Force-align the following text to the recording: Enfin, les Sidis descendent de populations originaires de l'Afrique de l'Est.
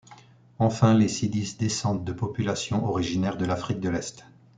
Enfin, 0.57 0.95
les 0.95 1.07
Sidis 1.07 1.57
descendent 1.59 2.03
de 2.03 2.11
populations 2.11 2.85
originaires 2.89 3.37
de 3.37 3.45
l'Afrique 3.45 3.79
de 3.79 3.89
l'Est. 3.91 4.25